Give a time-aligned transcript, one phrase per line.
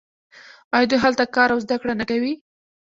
[0.75, 2.33] آیا دوی هلته کار او زده کړه نه کوي؟